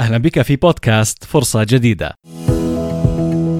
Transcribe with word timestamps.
أهلا 0.00 0.18
بك 0.18 0.42
في 0.42 0.56
بودكاست 0.56 1.24
فرصة 1.24 1.64
جديدة. 1.64 2.14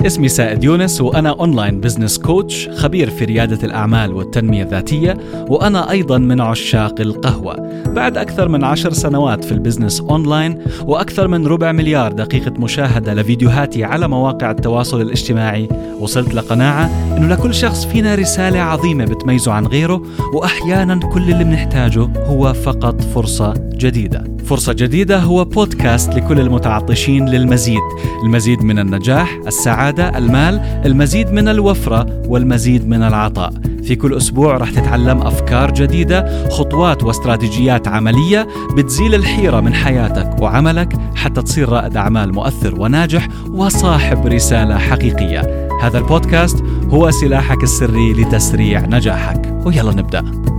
اسمي 0.07 0.29
سائد 0.29 0.65
يونس 0.65 1.01
وأنا 1.01 1.31
online 1.31 1.81
business 1.81 2.19
coach 2.19 2.69
خبير 2.69 3.11
في 3.11 3.25
ريادة 3.25 3.67
الأعمال 3.67 4.13
والتنمية 4.13 4.63
الذاتية 4.63 5.17
وأنا 5.49 5.91
أيضا 5.91 6.19
من 6.19 6.41
عشاق 6.41 7.01
القهوة 7.01 7.83
بعد 7.87 8.17
أكثر 8.19 8.49
من 8.49 8.65
عشر 8.65 8.93
سنوات 8.93 9.45
في 9.45 9.53
ال 9.53 9.58
business 9.58 10.01
online 10.01 10.59
وأكثر 10.83 11.29
من 11.29 11.47
ربع 11.47 11.73
مليار 11.73 12.13
دقيقة 12.13 12.51
مشاهدة 12.51 13.15
لفيديوهاتي 13.15 13.85
على 13.85 14.09
مواقع 14.09 14.51
التواصل 14.51 15.01
الاجتماعي 15.01 15.69
وصلت 16.01 16.35
لقناعة 16.35 17.17
أنه 17.17 17.29
لكل 17.29 17.55
شخص 17.55 17.87
فينا 17.87 18.15
رسالة 18.15 18.61
عظيمة 18.61 19.05
بتميزه 19.05 19.53
عن 19.53 19.67
غيره 19.67 20.03
وأحيانا 20.35 21.01
كل 21.13 21.23
اللي 21.33 21.45
بنحتاجه 21.45 22.03
هو 22.27 22.53
فقط 22.53 23.03
فرصة 23.03 23.55
جديدة 23.57 24.36
فرصة 24.47 24.73
جديدة 24.73 25.19
هو 25.19 25.45
بودكاست 25.45 26.15
لكل 26.15 26.41
المتعطشين 26.41 27.29
للمزيد. 27.29 27.83
المزيد 28.25 28.63
من 28.63 28.79
النجاح 28.79 29.39
السعادة 29.47 30.19
المال 30.19 30.61
المزيد 30.85 31.33
من 31.33 31.49
الوفرة 31.49 32.23
والمزيد 32.29 32.89
من 32.89 33.03
العطاء. 33.03 33.53
في 33.83 33.97
كل 33.97 34.17
أسبوع 34.17 34.57
رح 34.57 34.71
تتعلم 34.71 35.23
أفكار 35.23 35.71
جديدة 35.71 36.49
خطوات 36.49 37.05
واستراتيجيات 37.05 37.89
عملية 37.89 38.47
بتزيل 38.77 39.15
الحيرة 39.15 39.61
من 39.61 39.75
حياتك 39.75 40.43
وعملك 40.43 40.97
حتى 41.15 41.43
تصير 41.43 41.69
رائد 41.69 41.97
أعمال 41.97 42.33
مؤثر 42.33 42.81
وناجح 42.81 43.29
وصاحب 43.51 44.27
رسالة 44.27 44.79
حقيقية. 44.79 45.69
هذا 45.83 45.99
البودكاست 45.99 46.65
هو 46.89 47.11
سلاحك 47.11 47.63
السري 47.63 48.13
لتسريع 48.13 48.81
نجاحك. 48.81 49.63
ويلا 49.65 49.93
نبدأ. 49.93 50.56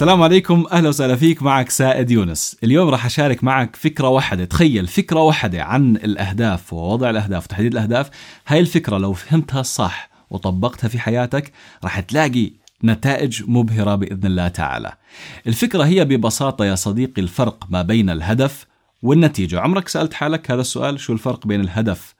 السلام 0.00 0.22
عليكم. 0.22 0.66
أهلا 0.72 0.88
وسهلا 0.88 1.16
فيك. 1.16 1.42
معك 1.42 1.70
سائد 1.70 2.10
يونس. 2.10 2.56
اليوم 2.64 2.88
راح 2.88 3.06
أشارك 3.06 3.44
معك 3.44 3.76
فكرة 3.76 4.08
واحدة. 4.08 4.44
تخيل 4.44 4.86
فكرة 4.86 5.20
واحدة 5.20 5.64
عن 5.64 5.96
الأهداف 5.96 6.72
ووضع 6.72 7.10
الأهداف 7.10 7.44
وتحديد 7.44 7.72
الأهداف. 7.72 8.10
هاي 8.46 8.60
الفكرة 8.60 8.98
لو 8.98 9.12
فهمتها 9.12 9.62
صح 9.62 10.10
وطبقتها 10.30 10.88
في 10.88 10.98
حياتك 10.98 11.52
راح 11.84 12.00
تلاقي 12.00 12.50
نتائج 12.84 13.42
مبهرة 13.46 13.94
بإذن 13.94 14.26
الله 14.26 14.48
تعالى. 14.48 14.92
الفكرة 15.46 15.84
هي 15.84 16.04
ببساطة 16.04 16.64
يا 16.64 16.74
صديقي 16.74 17.22
الفرق 17.22 17.66
ما 17.70 17.82
بين 17.82 18.10
الهدف 18.10 18.66
والنتيجة. 19.02 19.60
عمرك 19.60 19.88
سألت 19.88 20.14
حالك 20.14 20.50
هذا 20.50 20.60
السؤال؟ 20.60 21.00
شو 21.00 21.12
الفرق 21.12 21.46
بين 21.46 21.60
الهدف 21.60 22.14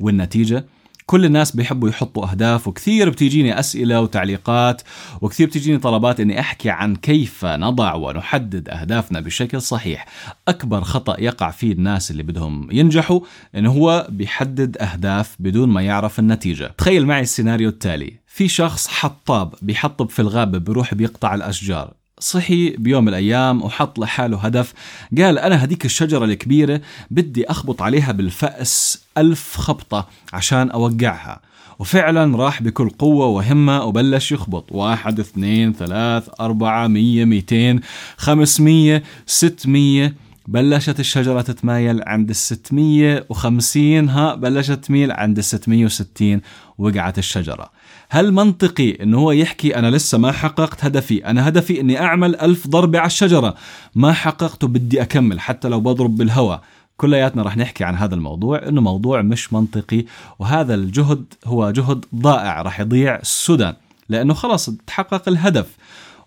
والنتيجة؟ 0.00 0.64
كل 1.12 1.24
الناس 1.24 1.56
بيحبوا 1.56 1.88
يحطوا 1.88 2.30
أهداف 2.30 2.68
وكثير 2.68 3.10
بتيجيني 3.10 3.58
أسئلة 3.58 4.00
وتعليقات 4.00 4.82
وكثير 5.20 5.46
بتيجيني 5.46 5.78
طلبات 5.78 6.20
إني 6.20 6.40
أحكي 6.40 6.70
عن 6.70 6.96
كيف 6.96 7.44
نضع 7.44 7.94
ونحدد 7.94 8.68
أهدافنا 8.68 9.20
بشكل 9.20 9.62
صحيح. 9.62 10.06
أكبر 10.48 10.80
خطأ 10.80 11.20
يقع 11.20 11.50
فيه 11.50 11.72
الناس 11.72 12.10
اللي 12.10 12.22
بدهم 12.22 12.68
ينجحوا 12.70 13.20
إنه 13.54 13.72
هو 13.72 14.06
بيحدد 14.10 14.76
أهداف 14.76 15.36
بدون 15.38 15.68
ما 15.68 15.82
يعرف 15.82 16.18
النتيجة. 16.18 16.74
تخيل 16.78 17.06
معي 17.06 17.22
السيناريو 17.22 17.68
التالي. 17.68 18.12
في 18.26 18.48
شخص 18.48 18.88
حطاب 18.88 19.54
بيحطب 19.62 20.10
في 20.10 20.22
الغابة 20.22 20.58
بيروح 20.58 20.94
بيقطع 20.94 21.34
الأشجار. 21.34 22.01
صحي 22.22 22.70
بيوم 22.70 23.02
من 23.02 23.08
الأيام 23.08 23.62
وحط 23.62 23.98
لحاله 23.98 24.38
هدف. 24.38 24.72
قال 25.18 25.38
أنا 25.38 25.64
هديك 25.64 25.84
الشجرة 25.84 26.24
الكبيرة 26.24 26.80
بدي 27.10 27.50
أخبط 27.50 27.82
عليها 27.82 28.12
بالفأس 28.12 29.04
ألف 29.18 29.56
خبطة 29.56 30.08
عشان 30.32 30.70
أوقعها. 30.70 31.40
وفعلا 31.78 32.36
راح 32.36 32.62
بكل 32.62 32.88
قوة 32.88 33.26
وهمة 33.26 33.84
وبلش 33.84 34.32
يخبط. 34.32 34.72
واحد 34.72 35.20
اثنين 35.20 35.72
ثلاث 35.72 36.28
أربعة 36.40 36.86
مية 36.86 37.24
ميتين 37.24 37.80
خمسمية 38.16 39.02
ستمية 39.26 40.14
بلشت 40.48 41.00
الشجرة 41.00 41.40
تتمايل 41.40 42.02
عند 42.06 42.30
الستمية 42.30 43.26
وخمسين 43.28 44.08
ها 44.08 44.34
بلشت 44.34 44.72
تميل 44.72 45.12
عند 45.12 45.38
الستمية 45.38 45.84
وستين 45.84 46.40
وقعت 46.78 47.18
الشجرة. 47.18 47.70
هل 48.10 48.32
منطقي 48.32 48.90
إنه 48.90 49.18
هو 49.18 49.32
يحكي 49.32 49.76
أنا 49.76 49.90
لسه 49.90 50.18
ما 50.18 50.32
حققت 50.32 50.84
هدفي؟ 50.84 51.26
أنا 51.26 51.48
هدفي 51.48 51.80
إني 51.80 52.00
أعمل 52.00 52.36
ألف 52.36 52.68
ضربة 52.68 52.98
على 52.98 53.06
الشجرة. 53.06 53.54
ما 53.94 54.12
حققته 54.12 54.68
بدي 54.68 55.02
أكمل 55.02 55.40
حتى 55.40 55.68
لو 55.68 55.80
بضرب 55.80 56.16
بالهواء. 56.16 56.62
كلياتنا 56.96 57.42
رح 57.42 57.56
نحكي 57.56 57.84
عن 57.84 57.94
هذا 57.94 58.14
الموضوع 58.14 58.68
إنه 58.68 58.80
موضوع 58.80 59.22
مش 59.22 59.52
منطقي 59.52 60.04
وهذا 60.38 60.74
الجهد 60.74 61.24
هو 61.44 61.70
جهد 61.70 62.04
ضائع 62.14 62.62
رح 62.62 62.80
يضيع 62.80 63.18
سدى 63.22 63.72
لأنه 64.08 64.34
خلص 64.34 64.70
تحقق 64.70 65.28
الهدف. 65.28 65.66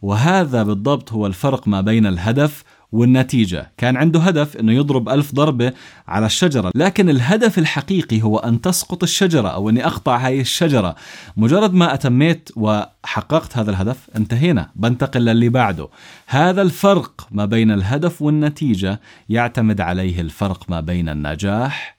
وهذا 0.01 0.63
بالضبط 0.63 1.13
هو 1.13 1.27
الفرق 1.27 1.67
ما 1.67 1.81
بين 1.81 2.05
الهدف 2.05 2.63
والنتيجة. 2.91 3.72
كان 3.78 3.97
عنده 3.97 4.19
هدف 4.19 4.57
أنه 4.57 4.72
يضرب 4.72 5.09
ألف 5.09 5.35
ضربة 5.35 5.73
على 6.07 6.25
الشجرة 6.25 6.72
لكن 6.75 7.09
الهدف 7.09 7.57
الحقيقي 7.59 8.22
هو 8.22 8.38
أن 8.38 8.62
تسقط 8.62 9.03
الشجرة 9.03 9.47
أو 9.47 9.69
أني 9.69 9.85
أقطع 9.85 10.18
هاي 10.18 10.41
الشجرة. 10.41 10.96
مجرد 11.38 11.73
ما 11.73 11.94
أتميت 11.94 12.50
وحققت 12.56 13.57
هذا 13.57 13.72
الهدف 13.72 14.09
انتهينا. 14.16 14.69
بنتقل 14.75 15.25
للي 15.25 15.50
بعده. 15.50 15.88
هذا 16.28 16.62
الفرق 16.62 17.28
ما 17.31 17.46
بين 17.46 17.72
الهدف 17.72 18.22
والنتيجة 18.22 19.00
يعتمد 19.29 19.81
عليه 19.81 20.22
الفرق 20.22 20.69
ما 20.69 20.81
بين 20.81 21.09
النجاح 21.09 21.96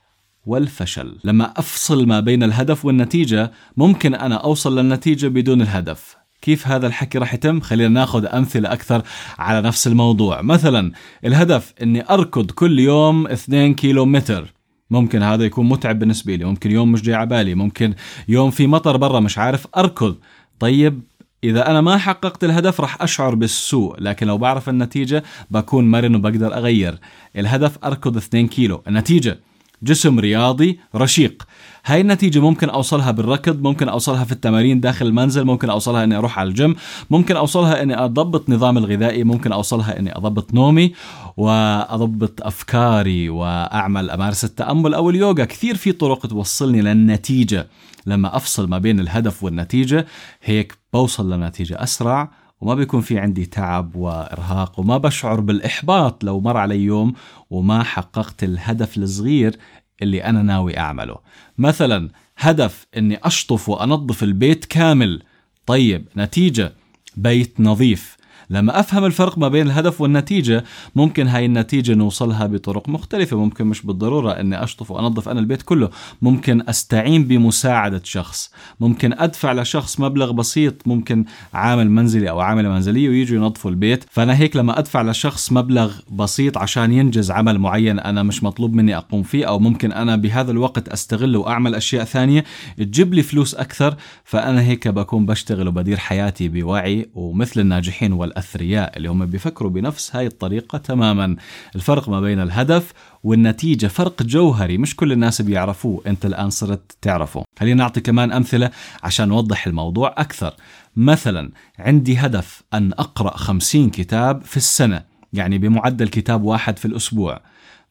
والفشل. 0.47 1.19
لما 1.25 1.53
أفصل 1.57 2.07
ما 2.07 2.21
بين 2.21 2.43
الهدف 2.43 2.85
والنتيجة 2.85 3.53
ممكن 3.77 4.15
أنا 4.15 4.35
أوصل 4.35 4.79
للنتيجة 4.79 5.27
بدون 5.27 5.61
الهدف. 5.61 6.17
كيف 6.47 6.69
هذا 6.69 6.87
الحكي 6.87 7.19
راح 7.19 7.35
يتم؟ 7.35 7.61
خلينا 7.61 7.89
ناخذ 7.89 8.27
أمثلة 8.27 8.73
أكثر 8.73 9.03
على 9.39 9.69
نفس 9.69 9.87
الموضوع. 9.87 10.43
مثلا 10.43 10.93
الهدف 11.25 11.75
أني 11.83 12.11
أركض 12.11 12.51
كل 12.51 12.79
يوم 12.79 13.27
2 13.27 13.75
كيلو 13.75 14.05
متر 14.05 14.55
ممكن 14.91 15.23
هذا 15.23 15.45
يكون 15.45 15.69
متعب 15.69 15.99
بالنسبة 15.99 16.35
لي. 16.35 16.45
ممكن 16.45 16.71
يوم 16.71 16.93
مش 16.93 17.03
جاي 17.03 17.15
على 17.15 17.27
بالي. 17.27 17.55
ممكن 17.55 17.95
يوم 18.29 18.51
في 18.51 18.67
مطر 18.67 18.97
برا 18.97 19.21
مش 19.21 19.39
عارف 19.39 19.67
أركض. 19.77 20.17
طيب 20.59 21.01
إذا 21.45 21.71
أنا 21.71 21.81
ما 21.81 21.97
حققت 21.97 22.45
الهدف 22.45 22.81
راح 22.81 23.03
أشعر 23.03 23.35
بالسوء 23.35 24.01
لكن 24.01 24.27
لو 24.27 24.39
بعرف 24.39 24.69
النتيجة 24.69 25.25
بكون 25.51 25.91
مرن 25.91 26.15
وبقدر 26.15 26.55
أغير. 26.55 26.99
الهدف 27.37 27.79
أركض 27.85 28.17
2 28.17 28.49
كيلو. 28.49 28.83
النتيجة 28.89 29.39
جسم 29.83 30.19
رياضي 30.21 30.81
رشيق. 30.95 31.43
هاي 31.87 32.01
النتيجة 32.01 32.39
ممكن 32.39 32.69
أوصلها 32.69 33.11
بالركض 33.11 33.63
ممكن 33.63 33.89
أوصلها 33.89 34.25
في 34.25 34.33
التمارين 34.33 34.81
داخل 34.81 35.07
المنزل 35.07 35.45
ممكن 35.45 35.71
أوصلها 35.71 36.05
أني 36.05 36.17
أروح 36.17 36.39
على 36.39 36.49
الجيم 36.49 36.77
ممكن 37.11 37.37
أوصلها 37.37 37.83
أني 37.83 38.05
أضبط 38.05 38.51
نظام 38.51 38.79
الغذائي 38.79 39.25
ممكن 39.25 39.53
أوصلها 39.53 39.99
أني 39.99 40.17
أضبط 40.17 40.55
نومي 40.55 40.93
وأضبط 41.37 42.43
أفكاري 42.43 43.29
وأعمل 43.29 44.11
أمارس 44.11 44.45
التأمل 44.45 44.95
أو 44.95 45.11
اليوغا. 45.11 45.45
كثير 45.45 45.77
في 45.77 45.93
طرق 45.93 46.27
توصلني 46.27 46.83
للنتيجة. 46.83 47.69
لما 48.07 48.37
أفصل 48.37 48.69
ما 48.69 48.79
بين 48.79 49.01
الهدف 49.01 49.45
والنتيجة 49.45 50.07
هيك 50.43 50.79
بوصل 50.93 51.33
لنتيجة 51.33 51.83
أسرع 51.83 52.31
وما 52.61 52.75
بيكون 52.75 53.01
في 53.01 53.19
عندي 53.19 53.47
تعب 53.47 53.97
وإرهاق 53.97 54.81
وما 54.81 54.99
بشعر 54.99 55.41
بالإحباط 55.41 56.25
لو 56.25 56.41
مر 56.41 56.57
علي 56.57 56.81
يوم 56.81 57.13
وما 57.51 57.83
حققت 57.83 58.45
الهدف 58.45 58.97
الصغير 58.97 59.59
اللي 60.03 60.25
أنا 60.25 60.43
ناوي 60.43 60.79
أعمله. 60.79 61.17
مثلا 61.59 62.11
هدف 62.39 62.87
أني 62.97 63.19
أشطف 63.23 63.69
وأنظف 63.69 64.23
البيت 64.23 64.65
كامل. 64.65 65.23
طيب 65.67 66.09
نتيجة 66.17 66.73
بيت 67.17 67.61
نظيف. 67.61 68.16
لما 68.51 68.81
أفهم 68.81 69.05
الفرق 69.05 69.39
ما 69.39 69.49
بين 69.49 69.67
الهدف 69.67 70.01
والنتيجة. 70.01 70.65
ممكن 70.97 71.27
هاي 71.27 71.47
النتيجة 71.47 71.95
نوصلها 71.95 72.47
بطرق 72.47 72.89
مختلفة 72.89 73.37
ممكن 73.37 73.67
مش 73.67 73.83
بالضرورة 73.83 74.33
إني 74.33 74.65
أشطف 74.65 74.91
وأنظف 74.91 75.29
أنا 75.29 75.41
البيت 75.41 75.63
كله. 75.63 75.91
ممكن 76.23 76.63
أستعين 76.69 77.25
بمساعدة 77.25 78.01
شخص. 78.05 78.51
ممكن 78.81 79.13
أدفع 79.13 79.53
لشخص 79.53 80.01
مبلغ 80.01 80.33
بسيط 80.33 80.89
ممكن 80.89 81.25
عامل 81.55 81.91
منزلي 81.91 82.31
أو 82.31 82.41
عاملة 82.41 82.69
منزلية 82.69 83.09
ويجوا 83.09 83.37
ينظفوا 83.37 83.71
البيت. 83.71 84.05
فأنا 84.11 84.37
هيك 84.37 84.57
لما 84.57 84.79
أدفع 84.79 85.03
لشخص 85.03 85.53
مبلغ 85.53 85.93
بسيط 86.13 86.59
عشان 86.59 86.93
ينجز 86.93 87.31
عمل 87.31 87.59
معين 87.59 87.99
أنا 87.99 88.23
مش 88.23 88.43
مطلوب 88.43 88.75
مني 88.75 88.97
أقوم 88.97 89.23
فيه 89.23 89.45
أو 89.49 89.59
ممكن 89.59 89.93
أنا 89.93 90.17
بهذا 90.17 90.51
الوقت 90.51 90.89
أستغله 90.89 91.39
وأعمل 91.39 91.75
أشياء 91.75 92.05
ثانية 92.05 92.45
تجيب 92.79 93.15
لي 93.15 93.23
فلوس 93.23 93.55
أكثر 93.55 93.97
فأنا 94.25 94.61
هيك 94.63 94.89
بكون 94.89 95.27
بشتغل 95.27 95.69
وبدير 95.69 95.97
حياتي 95.97 96.49
بوعي 96.49 97.11
ومثل 97.15 97.61
الناجحين 97.61 98.13
وال 98.13 98.36
الأثرياء 98.37 98.97
اللي 98.97 99.09
هم 99.09 99.27
بيفكروا 99.27 99.71
بنفس 99.71 100.17
هاي 100.17 100.27
الطريقة 100.27 100.79
تماما. 100.79 101.37
الفرق 101.75 102.09
ما 102.09 102.21
بين 102.21 102.41
الهدف 102.41 102.93
والنتيجة 103.25 103.87
فرق 103.87 104.23
جوهري. 104.23 104.79
مش 104.79 104.97
كل 104.97 105.13
الناس 105.13 105.43
بيعرفوه 105.43 106.03
أنت 106.07 106.27
الآن 106.27 106.51
صرت 106.51 106.97
تعرفه. 107.03 107.45
خلينا 107.59 107.83
نعطي 107.83 108.01
كمان 108.01 108.33
أمثلة 108.33 108.71
عشان 109.03 109.29
نوضح 109.29 109.67
الموضوع 109.67 110.15
أكثر. 110.19 110.55
مثلا 110.97 111.51
عندي 111.79 112.17
هدف 112.17 112.63
أن 112.75 112.93
أقرأ 112.93 113.37
خمسين 113.37 113.91
كتاب 113.91 114.45
في 114.45 114.57
السنة 114.57 115.03
يعني 115.33 115.59
بمعدل 115.59 116.09
كتاب 116.09 116.43
واحد 116.43 116.79
في 116.79 116.85
الأسبوع. 116.85 117.41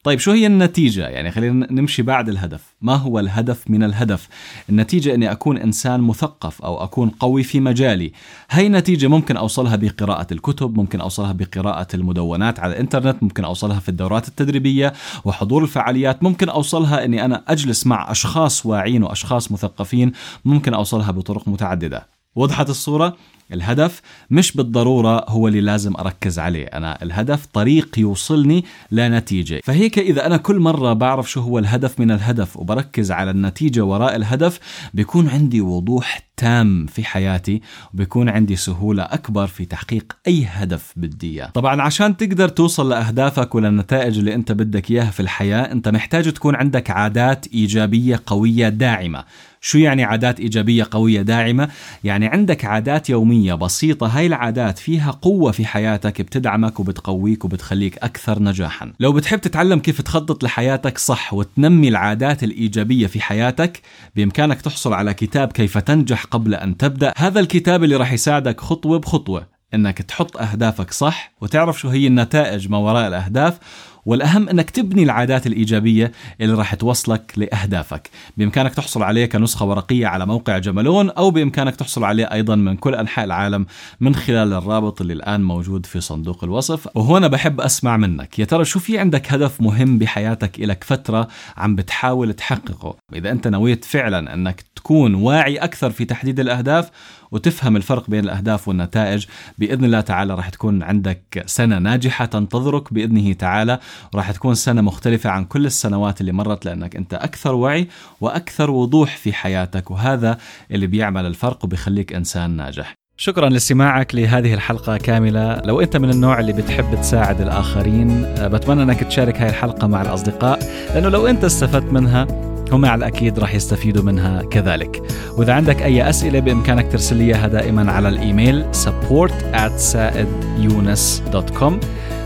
طيب 0.06 0.20
شو 0.20 0.32
هي 0.32 0.48
النتيجة؟ 0.48 1.08
يعني 1.08 1.32
خلينا 1.32 1.68
نمشي 1.72 2.02
بعد 2.02 2.30
الهدف 2.30 2.76
ما 2.82 2.96
هو 2.96 3.20
الهدف 3.20 3.70
من 3.70 3.84
الهدف؟ 3.84 4.28
النتيجة 4.70 5.16
أني 5.16 5.32
أكون 5.32 5.58
إنسان 5.58 6.02
مثقف 6.02 6.62
أو 6.62 6.84
أكون 6.84 7.10
قوي 7.10 7.44
في 7.44 7.60
مجالي 7.60 8.12
هاي 8.50 8.70
نتيجة 8.70 9.08
ممكن 9.08 9.38
أوصلها 9.38 9.76
بقراءة 9.76 10.28
الكتب 10.32 10.78
ممكن 10.78 11.02
أوصلها 11.02 11.32
بقراءة 11.32 11.88
المدونات 11.94 12.60
على 12.60 12.74
الإنترنت 12.74 13.24
ممكن 13.24 13.46
أوصلها 13.46 13.80
في 13.80 13.90
الدورات 13.90 14.28
التدريبية 14.28 14.94
وحضور 15.26 15.64
الفعاليات 15.64 16.24
ممكن 16.24 16.50
أوصلها 16.50 17.06
أني 17.06 17.26
أنا 17.26 17.44
أجلس 17.48 17.88
مع 17.88 18.12
أشخاص 18.12 18.66
واعين 18.66 19.04
وأشخاص 19.04 19.52
مثقفين 19.52 20.12
ممكن 20.46 20.74
أوصلها 20.74 21.12
بطرق 21.12 21.48
متعددة 21.48 22.08
وضحت 22.36 22.70
الصورة؟ 22.70 23.16
الهدف 23.54 24.02
مش 24.32 24.52
بالضرورة 24.52 25.26
هو 25.30 25.48
اللي 25.48 25.62
لازم 25.62 25.94
أركز 26.00 26.40
عليه. 26.40 26.66
أنا 26.66 27.04
الهدف 27.04 27.46
طريق 27.46 28.00
يوصلني 28.00 28.66
لنتيجة 28.92 29.62
فهيك 29.64 30.00
إذا 30.00 30.26
أنا 30.26 30.38
كل 30.38 30.60
مرة 30.60 30.94
بعرف 30.94 31.32
شو 31.32 31.42
هو 31.42 31.60
الهدف 31.60 32.00
من 32.00 32.12
الهدف 32.12 32.58
وبركز 32.58 33.12
على 33.12 33.32
النتيجة 33.32 33.86
وراء 33.86 34.16
الهدف 34.16 34.60
بيكون 34.94 35.30
عندي 35.30 35.62
وضوح 35.62 36.26
تام 36.38 36.86
في 36.86 37.04
حياتي 37.04 37.62
وبيكون 37.94 38.30
عندي 38.30 38.56
سهولة 38.56 39.04
أكبر 39.04 39.48
في 39.48 39.66
تحقيق 39.66 40.14
أي 40.28 40.46
هدف 40.46 40.94
بدي 40.96 41.32
إياه. 41.32 41.50
طبعا 41.50 41.82
عشان 41.82 42.18
تقدر 42.18 42.50
توصل 42.50 42.90
لأهدافك 42.90 43.56
وللنتائج 43.56 44.18
اللي 44.18 44.36
أنت 44.36 44.52
بدك 44.52 44.92
إياها 44.92 45.12
في 45.12 45.20
الحياة 45.20 45.72
أنت 45.72 45.90
محتاج 45.90 46.34
تكون 46.34 46.56
عندك 46.56 46.90
عادات 46.90 47.48
إيجابية 47.54 48.22
قوية 48.26 48.70
داعمة. 48.70 49.24
شو 49.62 49.78
يعني 49.78 50.04
عادات 50.04 50.40
إيجابية 50.40 50.88
قوية 50.92 51.22
داعمة؟ 51.22 51.70
يعني 52.04 52.28
عندك 52.28 52.66
عادات 52.66 53.10
يومية 53.10 53.35
بسيطة 53.44 54.08
هاي 54.08 54.26
العادات 54.26 54.80
فيها 54.80 55.12
قوة 55.12 55.52
في 55.52 55.66
حياتك 55.66 56.22
بتدعمك 56.22 56.80
وبتقويك 56.80 57.46
وبتخليك 57.46 57.98
أكثر 57.98 58.44
نجاحا. 58.44 58.94
لو 59.00 59.12
بتحب 59.12 59.40
تتعلم 59.40 59.80
كيف 59.80 60.02
تخطط 60.02 60.44
لحياتك 60.44 60.98
صح 60.98 61.34
وتنمي 61.34 61.88
العادات 61.88 62.44
الإيجابية 62.44 63.08
في 63.08 63.22
حياتك 63.22 63.82
بإمكانك 64.16 64.62
تحصل 64.62 64.94
على 64.94 65.14
كتاب 65.14 65.52
كيف 65.52 65.78
تنجح 65.78 66.24
قبل 66.26 66.56
أن 66.56 66.78
تبدأ. 66.78 67.14
هذا 67.18 67.40
الكتاب 67.40 67.84
اللي 67.84 67.96
راح 67.96 68.14
يساعدك 68.14 68.62
خطوة 68.62 69.00
بخطوة 69.00 69.48
إنك 69.74 70.02
تحط 70.02 70.38
أهدافك 70.38 70.92
صح 70.92 71.34
وتعرف 71.42 71.80
شو 71.80 71.90
هي 71.90 72.08
النتائج 72.08 72.70
ما 72.70 72.78
وراء 72.78 73.08
الأهداف 73.08 73.58
والأهم 74.06 74.50
أنك 74.50 74.70
تبني 74.70 75.04
العادات 75.04 75.48
الإيجابية 75.48 76.12
اللي 76.42 76.54
راح 76.54 76.76
توصلك 76.76 77.34
لأهدافك. 77.38 78.10
بإمكانك 78.38 78.74
تحصل 78.74 79.04
عليه 79.04 79.26
كنسخة 79.26 79.66
ورقية 79.66 80.08
على 80.08 80.26
موقع 80.26 80.58
جملون 80.58 81.10
أو 81.10 81.32
بإمكانك 81.32 81.76
تحصل 81.76 82.04
عليه 82.04 82.26
أيضا 82.26 82.56
من 82.56 82.76
كل 82.78 82.96
أنحاء 82.96 83.26
العالم 83.26 83.66
من 84.00 84.16
خلال 84.16 84.54
الرابط 84.54 85.02
اللي 85.02 85.14
الآن 85.14 85.44
موجود 85.44 85.86
في 85.86 86.02
صندوق 86.02 86.44
الوصف. 86.44 86.88
وهنا 86.96 87.28
بحب 87.28 87.62
أسمع 87.62 87.98
منك. 87.98 88.40
يا 88.40 88.46
ترى 88.46 88.66
شو 88.66 88.80
في 88.80 89.00
عندك 89.00 89.34
هدف 89.34 89.62
مهم 89.62 89.98
بحياتك 89.98 90.60
إلك 90.60 90.84
فترة 90.84 91.28
عم 91.58 91.76
بتحاول 91.76 92.34
تحققه؟ 92.34 92.96
إذا 93.14 93.32
أنت 93.32 93.48
نويت 93.48 93.86
فعلا 93.86 94.34
أنك 94.34 94.64
تكون 94.76 95.16
واعي 95.16 95.58
أكثر 95.58 95.90
في 95.90 96.06
تحديد 96.06 96.40
الأهداف 96.40 96.90
وتفهم 97.36 97.76
الفرق 97.76 98.10
بين 98.10 98.24
الأهداف 98.24 98.68
والنتائج. 98.68 99.26
بإذن 99.58 99.86
الله 99.86 100.02
تعالى 100.02 100.36
راح 100.36 100.50
تكون 100.50 100.84
عندك 100.84 101.44
سنة 101.46 101.80
ناجحة 101.80 102.26
تنتظرك. 102.26 102.94
بإذنه 102.94 103.34
تعالى 103.34 103.80
وراح 104.14 104.32
تكون 104.32 104.56
سنة 104.56 104.82
مختلفة 104.82 105.30
عن 105.30 105.46
كل 105.46 105.66
السنوات 105.66 106.22
اللي 106.22 106.32
مرت 106.32 106.66
لأنك 106.66 106.96
أنت 106.96 107.14
أكثر 107.14 107.56
وعي 107.56 107.88
وأكثر 108.22 108.72
وضوح 108.72 109.18
في 109.18 109.34
حياتك 109.34 109.92
وهذا 109.92 110.38
اللي 110.72 110.88
بيعمل 110.88 111.26
الفرق 111.26 111.66
وبيخليك 111.66 112.14
إنسان 112.14 112.50
ناجح. 112.50 112.94
شكرا 113.18 113.50
لاستماعك 113.50 114.16
لهذه 114.16 114.54
الحلقة 114.54 114.98
كاملة. 114.98 115.62
لو 115.66 115.82
أنت 115.82 115.98
من 115.98 116.10
النوع 116.10 116.40
اللي 116.40 116.54
بتحب 116.54 116.96
تساعد 116.96 117.42
الآخرين 117.42 118.22
بتمنى 118.40 118.84
أنك 118.84 119.04
تشارك 119.04 119.42
هاي 119.42 119.50
الحلقة 119.50 119.88
مع 119.88 120.02
الأصدقاء 120.02 120.60
لأنه 120.94 121.10
لو 121.10 121.28
أنت 121.28 121.44
استفدت 121.44 121.94
منها 121.94 122.55
هم 122.72 122.86
على 122.86 123.00
الأكيد 123.00 123.40
راح 123.40 123.56
يستفيدوا 123.56 124.04
منها 124.04 124.42
كذلك. 124.42 125.02
وإذا 125.38 125.54
عندك 125.54 125.82
أي 125.82 126.10
أسئلة 126.10 126.40
بإمكانك 126.40 126.92
ترسل 126.92 127.16
لي 127.16 127.24
إياها 127.24 127.48
دائما 127.48 127.92
على 127.92 128.10
الإيميل 128.10 128.66
support 128.74 129.32
at 129.54 129.78
سائديونس.com 129.78 131.74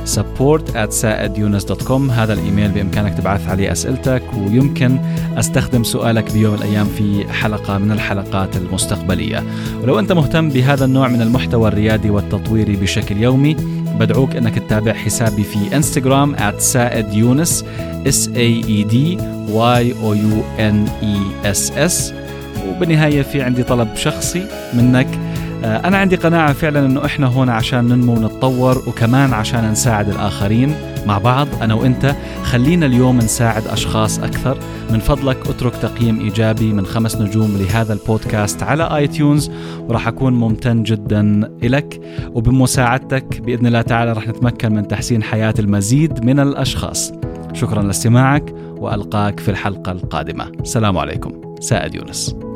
support 0.05 0.63
at 0.75 0.89
سائديونس.com 0.89 2.11
هذا 2.11 2.33
الإيميل 2.33 2.71
بإمكانك 2.71 3.13
تبعث 3.17 3.49
عليه 3.49 3.71
أسئلتك 3.71 4.23
ويمكن 4.37 4.99
أستخدم 5.37 5.83
سؤالك 5.83 6.33
بيوم 6.33 6.55
الأيام 6.55 6.87
في 6.87 7.25
حلقة 7.33 7.77
من 7.77 7.91
الحلقات 7.91 8.57
المستقبلية. 8.57 9.43
ولو 9.83 9.99
أنت 9.99 10.11
مهتم 10.11 10.49
بهذا 10.49 10.85
النوع 10.85 11.07
من 11.07 11.21
المحتوى 11.21 11.67
الريادي 11.67 12.09
والتطويري 12.09 12.75
بشكل 12.75 13.17
يومي 13.17 13.55
بدعوك 13.99 14.35
إنك 14.35 14.59
تتابع 14.59 14.93
حسابي 14.93 15.43
في 15.43 15.75
إنستغرام 15.75 16.35
سائد 16.57 17.13
يونس 17.13 17.65
S 18.05 18.29
A 18.29 18.63
E 18.67 18.85
D 18.91 18.95
Y 19.49 19.83
O 20.03 20.13
U 20.15 20.43
N 20.59 20.87
E 21.03 21.45
S 21.45 21.71
S. 21.93 22.13
وبالنهاية 22.67 23.21
في 23.21 23.41
عندي 23.41 23.63
طلب 23.63 23.95
شخصي 23.95 24.45
منك 24.73 25.07
أنا 25.63 25.97
عندي 25.97 26.15
قناعة 26.15 26.53
فعلا 26.53 26.85
أنه 26.85 27.05
إحنا 27.05 27.27
هون 27.27 27.49
عشان 27.49 27.85
ننمو 27.85 28.13
ونتطور 28.13 28.83
وكمان 28.87 29.33
عشان 29.33 29.71
نساعد 29.71 30.09
الآخرين 30.09 30.75
مع 31.05 31.17
بعض. 31.17 31.47
أنا 31.61 31.73
وإنت 31.73 32.15
خلينا 32.43 32.85
اليوم 32.85 33.17
نساعد 33.17 33.67
أشخاص 33.67 34.19
أكثر. 34.19 34.57
من 34.91 34.99
فضلك 34.99 35.37
أترك 35.49 35.75
تقييم 35.75 36.19
إيجابي 36.19 36.73
من 36.73 36.85
خمس 36.85 37.15
نجوم 37.15 37.57
لهذا 37.57 37.93
البودكاست 37.93 38.63
على 38.63 38.95
آي 38.97 39.07
تيونز 39.07 39.51
وراح 39.87 40.07
أكون 40.07 40.33
ممتن 40.33 40.83
جدا 40.83 41.51
لك 41.63 42.01
وبمساعدتك 42.33 43.41
بإذن 43.41 43.67
الله 43.67 43.81
تعالى 43.81 44.13
راح 44.13 44.27
نتمكن 44.27 44.73
من 44.73 44.87
تحسين 44.87 45.23
حياة 45.23 45.53
المزيد 45.59 46.25
من 46.25 46.39
الأشخاص. 46.39 47.11
شكرا 47.53 47.83
لاستماعك 47.83 48.53
وألقاك 48.77 49.39
في 49.39 49.51
الحلقة 49.51 49.91
القادمة. 49.91 50.51
السلام 50.61 50.97
عليكم. 50.97 51.55
سائد 51.59 51.95
يونس. 51.95 52.48